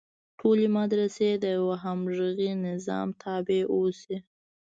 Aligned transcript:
ټولې 0.39 0.67
مدرسې 0.77 1.29
د 1.43 1.45
یوه 1.57 1.75
همغږي 1.83 2.51
نظام 2.67 3.07
تابع 3.23 3.61
اوسي. 3.73 4.17